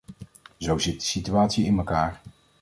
[0.57, 2.21] Zo zit de situatie in mekaar.